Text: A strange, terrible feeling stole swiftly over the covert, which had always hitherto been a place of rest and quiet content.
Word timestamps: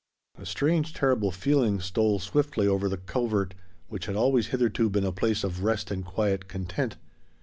A 0.35 0.47
strange, 0.47 0.95
terrible 0.95 1.29
feeling 1.29 1.79
stole 1.79 2.17
swiftly 2.17 2.65
over 2.67 2.89
the 2.89 2.97
covert, 2.97 3.53
which 3.87 4.07
had 4.07 4.15
always 4.15 4.47
hitherto 4.47 4.89
been 4.89 5.05
a 5.05 5.11
place 5.11 5.43
of 5.43 5.61
rest 5.63 5.91
and 5.91 6.03
quiet 6.03 6.47
content. 6.47 6.97